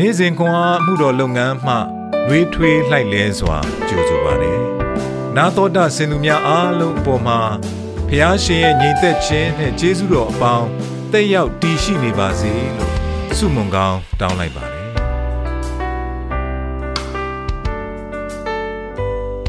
[0.00, 1.74] နေ့စဉ်ခွန်အားမှုတော်လုပ်ငန်းမှ
[2.28, 3.58] နှွေးထွေးလှိုက်လဲစွာ
[3.88, 4.60] ကြိုဆိုပါတယ်။
[5.36, 7.40] နာတော်တာစင်သူများအားလုံးအပေါ်မှာ
[8.08, 10.68] ဖះရှင်ရဲ့ညီသက်ခြင်းနဲ့ကျေးဇူးတော်အပေါင်း
[11.12, 12.92] တက်ရောက်တည်ရှိနေပါစေလို့
[13.36, 14.84] ဆုမွန်ကောင်းတောင်းလိုက်ပါတယ်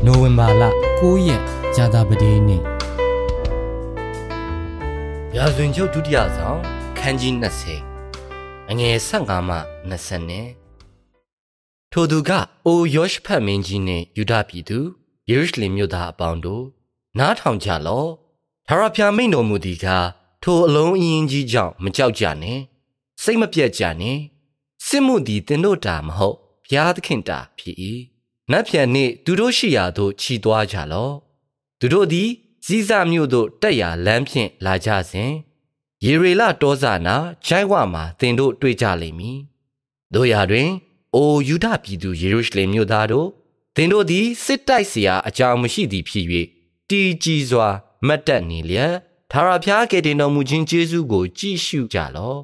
[0.06, 0.64] ။နိုဝင်ဘာလ
[1.00, 1.42] 9ရက်
[1.76, 2.62] ဇာတာပတိနေ့
[5.36, 6.60] ရာဇဝင်ချုပ်ဒုတိယဆောင်
[7.00, 7.87] ခန်းကြီး20
[8.72, 9.58] အငယ်15မှ
[9.90, 10.48] 20နဲ့
[11.92, 12.32] ထိုသူက
[12.66, 14.80] အိုယောရှဖတ်မင်းကြီးနှင့်ယူဒပြည်သူ
[15.30, 16.66] ယေရုရှလင်မြို့သားအပေါင်းတို့
[17.18, 18.10] နားထောင်ကြလော့
[18.68, 20.08] ထာဝရဘုရားမိန့်တော်မူသည်ကား
[20.44, 22.60] ထိုအလုံးအင်းကြီးကြောင့်မကြောက်ကြနဲ့
[23.24, 24.18] စိတ်မပြတ်ကြနဲ့
[24.88, 27.78] စစ်မှုသည်တင်တို့တာမဟုတ်ဘုရားသခင်တာဖြစ်၏
[28.52, 31.14] နတ်ပြန်နှင့်သူတို့ရှိရာသို့ခြီသွားကြလော့
[31.80, 32.30] သူတို့သည်
[32.66, 35.32] ဇီးစမြို့သို့တက်ရာလမ်းဖြင့်လာကြစဉ်
[36.05, 39.39] ယေရေလတောဇာနာဂျိုင်းဝမှာတင်တို့တွေ့ကြလိမ့်မည်
[40.15, 40.69] တို့ရာတွင်
[41.15, 43.29] အိုယူဒပြည်သူယေရုရှလင်မြို့သားတို့
[43.77, 46.27] တင်တို့သည်စစ်တိုက်เสียအကြောင်းမရှိသည်ဖြစ်၍
[46.89, 47.69] တီကြီးစွာ
[48.07, 48.95] မတ်တက်နေလျက်
[49.31, 52.41] ထာဝရဘုရားကယ်တင်တော်မူခြင်းကျေးဇူးကိုကြည့်ရှုကြလော့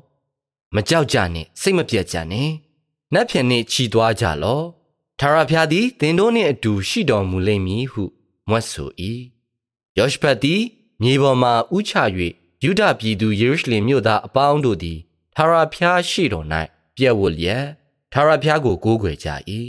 [0.75, 2.53] မကြောက်ကြနှင့်စိတ်မပြတ်ကြနှင့်
[3.14, 4.64] နတ်ဖြန်နှင့်ခြီသွားကြလော့
[5.20, 8.05] ထာဝရဘုရားသည်တင်တို့နှင့်အတူရှိတော်မူလိမ့်မည်ဟု
[8.48, 8.91] မွတ်ဆို၏
[9.98, 10.62] ယောရှဖတ်သည်
[11.03, 11.92] မြေပေါ်မှဥချ၍
[12.64, 15.00] ယူဒပြည်သူယေရုရှလင်မြို့သားအပေါင်းတို့သည်
[15.36, 16.47] ထာဝရဘုရားရှိတော်၌
[16.95, 17.66] ပြည့်ဝလျက်
[18.14, 19.28] ထာဝရဘုရားကိုကိုးကွယ်ကြ၏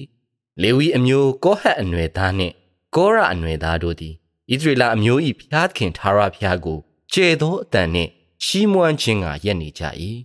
[0.63, 2.55] လေဝီအမျိုးကောဟတ်အနွယ်သားနှင့်
[2.97, 4.15] ကောရအနွယ်သားတို့သည်
[4.51, 6.79] ဣသရေလအမျိုး၏ဘုရားခင်ထာဝရဘုရားကို
[7.13, 8.11] ကျေသောအတန်နှင့်
[8.45, 9.83] ရှီးမွမ်းခြင်းကရက်နေကြ၏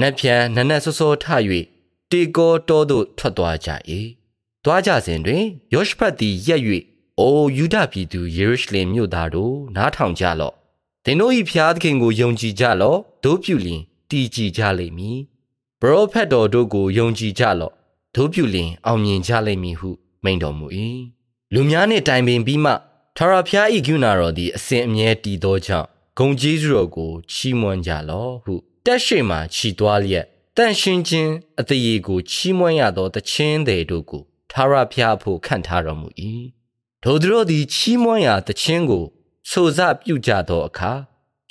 [0.00, 1.24] နတ်ဖြန်နနက်စောစောထ၍
[2.10, 3.70] တေကောတောသို့ထွက်သွားကြ၏
[4.64, 5.42] သွားကြစဉ်တွင်
[5.74, 6.60] ယောရှဖတ်သည်ရက်၍
[7.18, 10.56] အိုယူဒပြည်သူယေရုရှလင်မြို့သားတို့နားထောင်ကြလော့
[11.08, 15.18] သင်တို့၏ဖျားသခင်ကိုယုံကြည်ကြလော့တို့ပြုလျင်တည်ကြည်ကြလိမ့်မည်
[15.80, 17.74] ပရောဖက်တော်တို့ကိုယုံကြည်ကြလော့
[18.14, 19.90] တို့ပြုလျင်အောင်မြင်ကြလိမ့်မည်ဟု
[20.24, 20.66] မိန့်တော်မူ၏
[21.54, 22.72] လူများနှင့်တိုင်ပင်ပြီးမှ
[23.16, 25.88] ထာဝရဘုရား၏ဂုဏတော်သည်အစဉ်အမြဲတည်သောကြောင့်
[26.18, 28.54] ဂုံကျေးဇူးတော်ကိုချီးမွမ်းကြလော့ဟု
[28.86, 30.26] တက်ရှိမှခြီသွားလျက်
[30.56, 36.08] တန့်ရှင်းခြင်းအသေးကိုချီးမွမ်းရသောတခြင်းတွေတို့ကိုထာဝရဘုရားဖို့ခန့်ထားတော်မူ၏
[37.02, 39.04] ထိုသူတို့သည်ချီးမွမ်းရာတခြင်းကို
[39.50, 40.92] ဆိုစပြုကြသောအခါ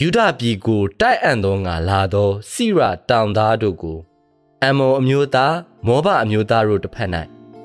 [0.02, 2.80] ယူဒပြည်ကိုတိုက်အံ့သောငါလာသောစိရ
[3.10, 3.98] တောင်သားတို့ကို
[4.64, 5.56] အမောအမျိုးသား
[5.88, 7.10] မောဘအမျိုးသားတို့တစ်ဖက်၌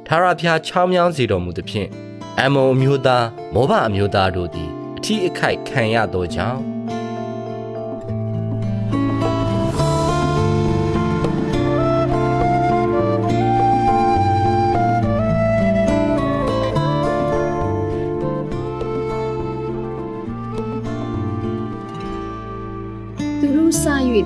[0.07, 1.89] ထာဝရဘုရားချောင်းမြောင်းစေတော်မူသဖြင့်
[2.41, 6.59] အမောအမျိုးသားမောဘအမျိုးသားတို့သည်အထီးအခိုက်ခံရသောကြောင့်၍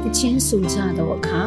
[0.05, 1.43] တခြင်းဆိုကြသောအခါ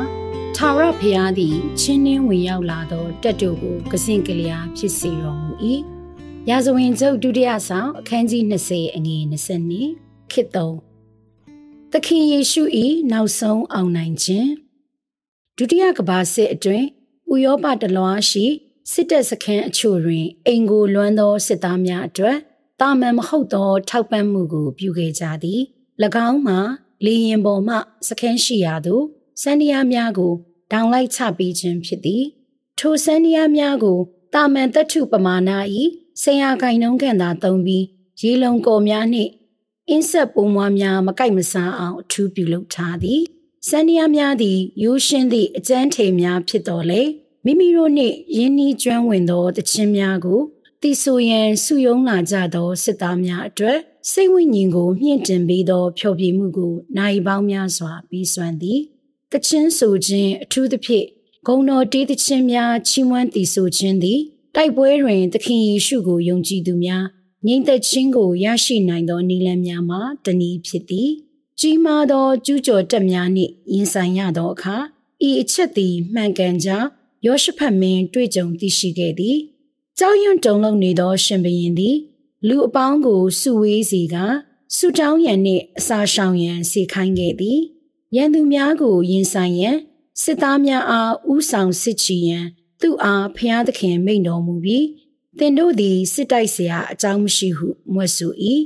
[0.56, 5.52] ထာဝရဘုရားသည် ချင်းနှင်းဝင်ရောက်လာသောတက်တို့ကိုကစင်ကလျာဖြစ်စေတော်မူ၏။
[6.50, 9.90] ရာဇဝင်ကျုပ်ဒုတိယဆောင်အခန်းကြီး20အငယ်20နှစ်
[10.32, 10.78] ခေတ်သုံး
[11.92, 12.64] သခင်ယေရှု၏
[13.12, 14.52] နောက်ဆုံးအောင်နိုင်ခြင်း
[15.58, 16.88] ဒုတိယကဘာစစ်အတွင်း
[17.34, 18.46] ဥရောပတလွားရှိ
[18.92, 22.38] စစ်တပ်စခန်းအချို့တွင်အင်ကိုလွမ်းသောစစ်သားများအတွက်
[22.82, 25.62] တာမန်မဟုတ်သော ထောက်ပံ့မှုကိုပြုခဲ့ကြသည်၎
[26.28, 26.60] င်းမှာ
[27.06, 27.76] လေရင်ပေါ်မှ
[28.08, 29.04] စခန်းရှိရာသို့
[29.42, 30.34] စန္ဒီယာများကို
[30.72, 32.24] ဒေါင်လိုက်ချပေးခြင်းဖြစ်သည်
[32.80, 34.00] ထိုစန္ဒီယာများကို
[34.34, 35.84] တာမန်တထုပမာဏဤ
[36.22, 37.86] ဆရာကိုင်နှုံးကန်သာသုံးပြီး
[38.22, 39.32] ရေလုံကော်များနှင့်
[39.90, 43.22] အင်းဆက်ပုံမွားများမကိုက်မဆန်းအောင်အထူးပြုလုပ်ထားသည်
[43.70, 47.02] စန္ဒီယာများသည်ရိုးရှင်းသည့်အကျန်းထိန်များဖြစ်တော်လေ
[47.46, 50.42] မိမိတို့နှင့်ယင်းနှီးကျွမ်းဝင်သောတခြင်းများကို
[50.82, 53.80] တီဆိုရန်စုယုံလာကြသောစစ်သားများအတွက်
[54.12, 58.80] စိတ်ဝိညာဉ်ကိုမြင့်တင်ပေးသောဖျော်ဖြေမှုကိုနိုင်ပေါင်းများစွာပြီးစွမ်းသည်
[59.32, 61.06] တခြင်းဆိုခြင်းအထူးသဖြင့်
[61.48, 64.20] ဂုံတော်တေးသခြင်းများချီးမွမ်းတည်ဆိုခြင်းသည်
[64.56, 67.06] တိုက်ပွဲတွင်သခင်ယေရှုကိုယုံကြည်သူများ
[67.46, 71.10] ငြိမ်သက်ခြင်းကိုရရှိနိုင်သောနည်းလမ်းများမှာတနည်းဖြစ်သည်
[71.60, 74.76] ကြီးမားသောကျူးကျော်တက်များနှင့်ရင်ဆိုင်ရသောအခါ
[75.28, 76.90] ဤအချက်သည်မှန်ကန်ကြောင်း
[77.26, 79.38] ယောရှဖတ်မင်းတွေ့ကြုံသိရှိခဲ့သည်
[80.00, 81.98] ကြောက်ရွံ့တုန်လှုပ်နေသောရှင်ဘရင်သည်
[82.49, 84.17] လူအပေါင်းကိုစုဝေးစီက
[84.77, 87.61] ဆူတောင်းရန်နှင့်အစာရှောင်ရန်စေခိုင်းခဲ့သည်
[88.17, 89.77] ရန်သူများကိုရင်ဆိုင်ရန်
[90.23, 92.47] စစ်သားများအားဥဆောင်စစ်ချီရန်
[92.81, 94.87] သူ့အားဖျားသခင်မိန့်တော်မူပြီး
[95.39, 98.33] သင်တို့သည်စစ်တိုက်เสียအကြောင်းမရှိဟုမွတ်ဆို၏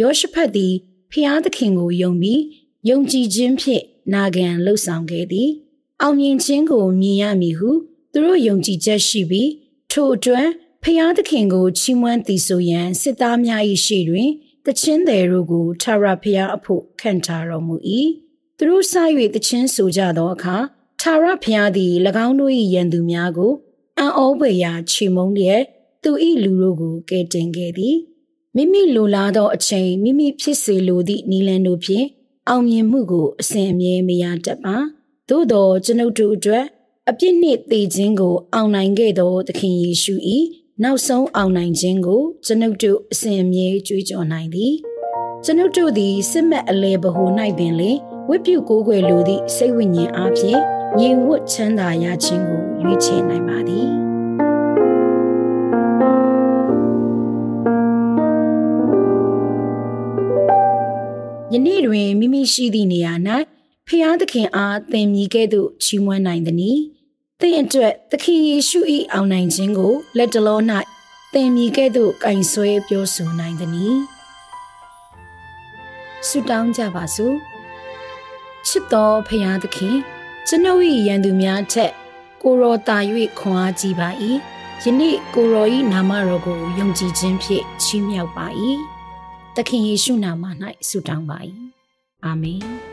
[0.00, 0.74] ယောရှဖတ်သည်
[1.10, 2.42] ဖျားသခင်ကိုယုံပြီး
[2.88, 3.84] ယုံကြည်ခြင်းဖြင့်
[4.14, 5.50] နာခံလှုပ်ဆောင်ခဲ့သည်
[6.00, 7.70] အောင်မြင်ခြင်းကိုမြင်ရမည်ဟု
[8.12, 9.50] သူတို့ယုံကြည်ချက်ရှိပြီး
[9.90, 10.48] ထိုအတွက်
[10.85, 14.29] ဖျားသခင်ကိုချီးမွမ်းသည်ဆိုရန်စစ်သားများ၏ရှေ့တွင်
[14.65, 17.75] တချင်းသည်တို့ကိုထာဝရဘုရားအဖို့ခံထားတော်မူ၏
[18.57, 18.93] သူတို့စ၍
[19.35, 20.55] တချင်းဆိုကြသောအခါ
[21.01, 21.93] ထာထာဝရဘုရားသည်၎
[22.25, 23.53] င်းတို့၏ယံသူများကို
[23.97, 25.63] အံ့ဩဖွယ်ရာချီမုန်းလျက်
[26.03, 26.11] သူ၏
[26.43, 27.97] လူတို့ကိုကယ်တင်ခဲ့သည်
[28.55, 32.05] မိမိလိုလားသောအချိန်မိမိဖြစ်စေလိုသည့်နီလန်တို့ဖြင့်
[32.49, 34.75] အောင်မြင်မှုကိုအစဉ်အမြဲမရတတ်ပါ
[35.29, 36.65] သို့သောကျွန်ုပ်တို့အတွက်
[37.09, 40.15] အပြစ်နှင့်သေခြင်းကိုအောင်နိုင်ခဲ့သောသခင်ယေရှု၏
[40.81, 44.73] နောက်ဆုံးအောင်နိုင်ခြင်းကိုကျွန်ုပ်တို့အစဉ်အမြဲကြွေးကြော်နိုင်သည်
[45.43, 47.23] ကျွန်ုပ်တို့သည်စစ်မှတ်အလဲဘဟု၌
[47.57, 47.91] ပင်လေ
[48.29, 50.59] ဝိပုကိုးကွယ်လိုသည့်စိတ်ဝိညာဉ်အဖြစ်
[50.99, 53.87] ငြိမ်ဝတ်ချမ်းသာရခြင်းကိုရွေးချယ်နိုင်ပါသည်
[61.53, 63.13] ယနေ့တွင်မိမိရှိသည့်နေရာ၌
[63.87, 66.79] ဖျားသခင်အားသင်မြည်ကဲ့သို့ချီးမွမ်းနိုင်သည်။
[67.45, 68.79] သင်အတွက်သခင်ယေရှု၏
[69.13, 70.59] အောင်နိုင်ခြင်းကိုလက်တလော၌
[71.33, 73.97] သင်မြည်ကဲ့သို့ကင်ဆွဲပြောဆိုနိုင်သည်။
[76.27, 77.35] ဆုတောင်းကြပါစို့။
[78.67, 79.97] ချစ်တော်ဖျားသခင်
[80.47, 81.91] ကျွန်ုပ်၏ရန်သူများထက်
[82.41, 82.97] ကိုရောတာ၍
[83.39, 84.09] ခွန်အားကြီးပါ၏။
[84.83, 88.45] ယနေ့ကိုရော၏နာမတော်ကိုယုံကြည်ခြင်းဖြင့်ချီးမြှောက်ပါ၏။
[89.55, 90.43] သခင်ယေရှုနာမ၌
[90.87, 91.37] ဆုတောင်းပါ၏။
[92.25, 92.63] အာမင်။